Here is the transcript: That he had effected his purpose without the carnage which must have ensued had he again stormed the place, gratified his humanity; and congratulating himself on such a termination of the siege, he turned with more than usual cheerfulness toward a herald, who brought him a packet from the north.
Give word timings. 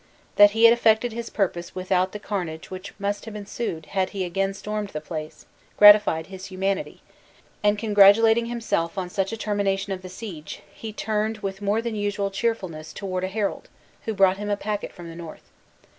That 0.35 0.49
he 0.57 0.63
had 0.63 0.73
effected 0.73 1.13
his 1.13 1.29
purpose 1.29 1.75
without 1.75 2.11
the 2.11 2.17
carnage 2.17 2.71
which 2.71 2.91
must 2.97 3.25
have 3.25 3.35
ensued 3.35 3.85
had 3.85 4.09
he 4.09 4.25
again 4.25 4.55
stormed 4.55 4.87
the 4.89 4.99
place, 4.99 5.45
gratified 5.77 6.25
his 6.25 6.47
humanity; 6.47 7.01
and 7.63 7.77
congratulating 7.77 8.47
himself 8.47 8.97
on 8.97 9.11
such 9.11 9.31
a 9.31 9.37
termination 9.37 9.93
of 9.93 10.01
the 10.01 10.09
siege, 10.09 10.63
he 10.73 10.91
turned 10.91 11.37
with 11.43 11.61
more 11.61 11.83
than 11.83 11.93
usual 11.93 12.31
cheerfulness 12.31 12.93
toward 12.93 13.23
a 13.23 13.27
herald, 13.27 13.69
who 14.05 14.15
brought 14.15 14.37
him 14.37 14.49
a 14.49 14.57
packet 14.57 14.91
from 14.91 15.07
the 15.07 15.15
north. 15.15 15.51